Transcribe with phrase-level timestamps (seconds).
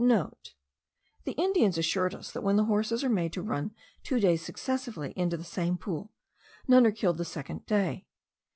[0.01, 3.69] *(* The Indians assured us that when the horses are made to run
[4.01, 6.11] two days successively into the same pool,
[6.67, 8.07] none are killed the second day.